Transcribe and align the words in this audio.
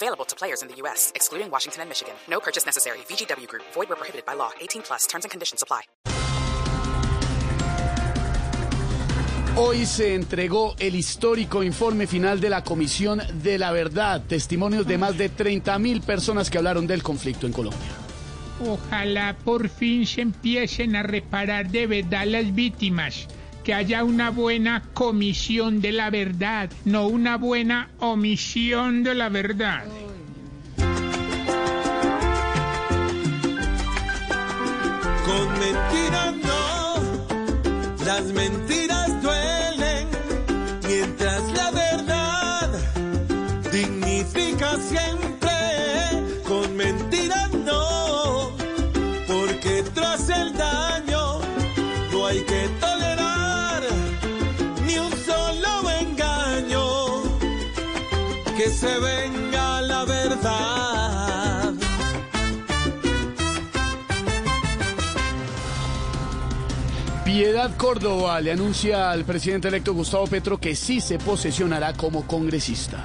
Available 0.00 0.24
to 0.26 0.36
players 0.36 0.62
in 0.62 0.68
the 0.68 0.76
U.S., 0.82 1.10
excluding 1.16 1.50
Washington 1.50 1.82
and 1.82 1.88
Michigan. 1.88 2.14
No 2.28 2.38
purchase 2.38 2.64
necessary. 2.64 2.98
VGW 3.08 3.48
Group. 3.48 3.64
Void 3.74 3.88
where 3.88 3.96
prohibited 3.96 4.24
by 4.24 4.34
law. 4.34 4.50
18 4.60 4.82
plus. 4.82 5.06
Terms 5.08 5.24
and 5.24 5.30
conditions 5.32 5.62
apply. 5.62 5.82
Hoy 9.56 9.86
se 9.86 10.14
entregó 10.14 10.76
el 10.78 10.94
histórico 10.94 11.64
informe 11.64 12.06
final 12.06 12.40
de 12.40 12.48
la 12.48 12.62
Comisión 12.62 13.20
de 13.42 13.58
la 13.58 13.72
Verdad, 13.72 14.22
testimonios 14.28 14.86
de 14.86 14.98
más 14.98 15.18
de 15.18 15.30
30 15.30 15.76
mil 15.80 16.00
personas 16.00 16.48
que 16.48 16.58
hablaron 16.58 16.86
del 16.86 17.02
conflicto 17.02 17.48
en 17.48 17.52
Colombia. 17.52 17.88
Ojalá 18.64 19.36
por 19.44 19.68
fin 19.68 20.06
se 20.06 20.20
empiecen 20.20 20.94
a 20.94 21.02
reparar 21.02 21.70
de 21.70 21.88
verdad 21.88 22.26
las 22.26 22.54
víctimas, 22.54 23.26
que 23.68 23.74
haya 23.74 24.02
una 24.02 24.30
buena 24.30 24.82
comisión 24.94 25.82
de 25.82 25.92
la 25.92 26.08
verdad, 26.08 26.70
no 26.86 27.06
una 27.06 27.36
buena 27.36 27.90
omisión 27.98 29.02
de 29.02 29.14
la 29.14 29.28
verdad. 29.28 29.84
Con 35.26 35.48
mentiras 35.58 36.34
no, 36.42 38.06
las 38.06 38.24
mentiras 38.32 39.22
duelen, 39.22 40.08
mientras 40.86 41.42
la 41.52 41.70
verdad 41.70 42.70
dignifica 43.70 44.78
siempre. 44.78 45.50
Con 46.48 46.74
mentiras 46.74 47.52
no, 47.52 48.50
porque 49.26 49.84
tras 49.92 50.26
el 50.30 50.56
daño 50.56 51.40
no 52.10 52.26
hay 52.26 52.38
que 52.44 52.66
tolerar 52.80 53.07
se 58.78 58.98
venga 59.00 59.82
la 59.82 60.04
verdad. 60.04 61.74
Piedad 67.24 67.76
Córdoba 67.76 68.40
le 68.40 68.52
anuncia 68.52 69.10
al 69.10 69.24
presidente 69.24 69.68
electo 69.68 69.94
Gustavo 69.94 70.26
Petro 70.28 70.58
que 70.58 70.76
sí 70.76 71.00
se 71.00 71.18
posesionará 71.18 71.92
como 71.92 72.26
congresista. 72.26 73.04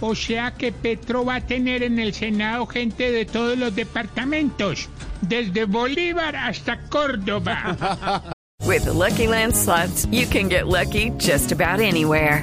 O 0.00 0.14
sea 0.14 0.52
que 0.52 0.72
Petro 0.72 1.24
va 1.24 1.36
a 1.36 1.40
tener 1.40 1.82
en 1.82 1.98
el 1.98 2.14
Senado 2.14 2.66
gente 2.66 3.10
de 3.10 3.24
todos 3.24 3.58
los 3.58 3.74
departamentos, 3.74 4.88
desde 5.20 5.64
Bolívar 5.64 6.36
hasta 6.36 6.80
Córdoba. 6.88 7.76
With 8.64 8.84
the 8.84 8.92
Lucky 8.92 9.26
Land 9.26 9.54
slots, 9.54 10.06
you 10.10 10.26
can 10.26 10.48
get 10.48 10.66
lucky 10.66 11.10
just 11.18 11.50
about 11.52 11.80
anywhere. 11.80 12.42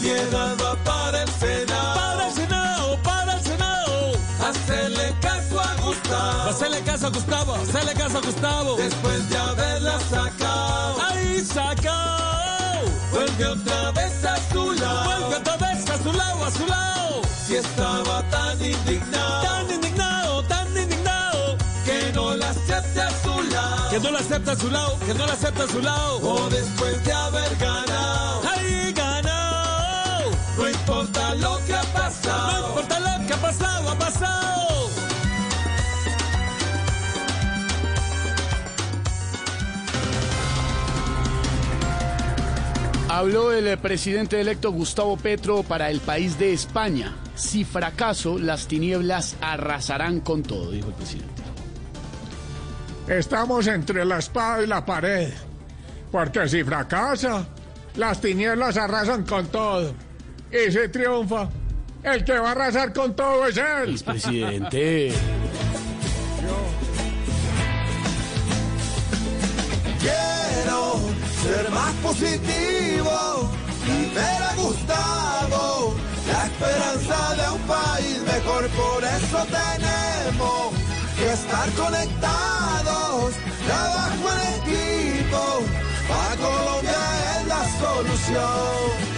Piedad 0.00 0.56
va 0.62 0.76
para 0.84 1.22
el 1.22 1.28
Senado. 1.28 1.94
Para 1.94 2.28
el 2.28 2.34
Senado, 2.34 3.02
para 3.02 3.32
el 3.34 3.42
Senado. 3.42 4.12
Hacerle 4.48 5.14
caso 5.20 5.60
a 5.60 5.74
Gustavo. 5.82 6.48
Hacele 6.50 6.80
caso 6.82 7.06
a 7.06 7.10
Gustavo, 7.10 7.54
hacele 7.54 7.94
caso 7.94 8.18
a 8.18 8.20
Gustavo. 8.20 8.76
Después 8.76 9.28
de 9.28 9.36
haberla 9.36 9.98
sacado. 10.08 11.02
Ahí 11.08 11.44
sacó. 11.44 11.98
Vuelve 13.10 13.46
otra 13.46 13.90
vez 13.92 14.24
a 14.24 14.52
su 14.52 14.72
lado. 14.72 15.04
Vuelve 15.04 15.36
otra 15.36 15.56
vez 15.56 15.90
a 15.90 16.02
su 16.02 16.12
lado, 16.12 16.44
a 16.44 16.50
su 16.50 16.66
lado. 16.66 17.22
Si 17.46 17.56
estaba 17.56 18.22
tan 18.30 18.64
indignado. 18.64 19.42
Tan 19.42 19.70
indignado, 19.70 20.42
tan 20.44 20.68
indignado. 20.76 21.56
Que 21.84 22.12
no 22.14 22.36
la 22.36 22.50
acepte 22.50 23.00
a 23.00 23.10
su 23.22 23.42
lado. 23.50 23.90
Que 23.90 23.98
no 23.98 24.10
la 24.10 24.18
acepta 24.20 24.52
a 24.52 24.56
su 24.56 24.70
lado, 24.70 24.98
que 25.00 25.14
no 25.14 25.26
la 25.26 25.32
acepta 25.32 25.64
a 25.64 25.68
su 25.68 25.82
lado. 25.82 26.18
O 26.18 26.48
después 26.50 27.04
de 27.04 27.12
haber 27.12 27.56
ganado. 27.56 28.17
Lo 31.40 31.58
que 31.66 31.74
ha 31.74 31.82
pasado. 31.82 32.60
No 32.60 32.68
importa 32.68 33.00
lo 33.00 33.26
que 33.26 33.32
ha 33.32 33.36
pasado, 33.36 33.90
ha 33.90 33.98
pasado. 33.98 34.90
Habló 43.08 43.52
el 43.52 43.78
presidente 43.78 44.40
electo 44.40 44.70
Gustavo 44.70 45.16
Petro 45.16 45.62
para 45.62 45.90
el 45.90 46.00
país 46.00 46.38
de 46.38 46.52
España. 46.52 47.16
Si 47.34 47.64
fracaso, 47.64 48.38
las 48.38 48.68
tinieblas 48.68 49.36
arrasarán 49.40 50.20
con 50.20 50.42
todo, 50.42 50.70
dijo 50.70 50.88
el 50.88 50.94
presidente. 50.94 51.42
Estamos 53.08 53.66
entre 53.66 54.04
la 54.04 54.18
espada 54.18 54.62
y 54.62 54.66
la 54.66 54.84
pared, 54.84 55.32
porque 56.12 56.46
si 56.48 56.62
fracasa, 56.62 57.46
las 57.96 58.20
tinieblas 58.20 58.76
arrasan 58.76 59.24
con 59.24 59.46
todo. 59.46 59.94
Y 60.50 60.72
si 60.72 60.88
triunfa, 60.88 61.48
el 62.02 62.24
que 62.24 62.38
va 62.38 62.48
a 62.48 62.52
arrasar 62.52 62.92
con 62.92 63.14
todo 63.14 63.46
es 63.46 63.56
él. 63.58 63.90
El 63.90 64.00
presidente. 64.04 65.12
Quiero 70.00 71.00
ser 71.42 71.70
más 71.70 71.92
positivo 72.02 73.50
y 73.86 74.14
ver 74.14 74.42
a 74.42 74.54
Gustavo 74.54 75.94
la 76.32 76.44
esperanza 76.46 77.34
de 77.34 77.50
un 77.54 77.62
país 77.62 78.20
mejor. 78.22 78.68
Por 78.68 79.04
eso 79.04 79.46
tenemos 79.46 80.74
que 81.18 81.32
estar 81.32 81.70
conectados, 81.72 83.34
trabajo 83.66 84.28
en 84.32 84.62
equipo. 84.62 85.62
Para 86.08 86.36
Colombia 86.36 87.38
es 87.38 87.46
la 87.46 87.64
solución. 87.78 89.17